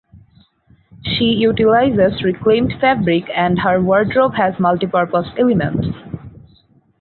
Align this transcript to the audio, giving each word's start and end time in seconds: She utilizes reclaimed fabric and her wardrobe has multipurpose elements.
She 1.03 1.25
utilizes 1.25 2.23
reclaimed 2.23 2.73
fabric 2.81 3.25
and 3.37 3.59
her 3.59 3.79
wardrobe 3.79 4.33
has 4.33 4.55
multipurpose 4.55 5.37
elements. 5.37 5.89